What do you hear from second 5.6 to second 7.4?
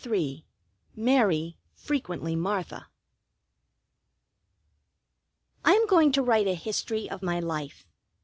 I am going to write a history of my